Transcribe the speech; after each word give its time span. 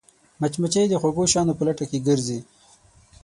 مچمچۍ 0.41 0.85
د 0.89 0.93
خوږو 1.01 1.23
شیانو 1.31 1.57
په 1.57 1.63
لټه 1.67 1.85
کې 1.89 2.03
ګرځي 2.07 2.39